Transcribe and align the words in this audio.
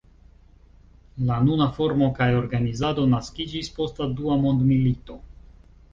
La 1.27 1.35
nuna 1.49 1.67
formo 1.75 2.09
kaj 2.19 2.29
organizado 2.39 3.07
naskiĝis 3.15 3.73
post 3.79 4.03
la 4.05 4.09
Dua 4.21 4.39
mondmilito. 4.47 5.19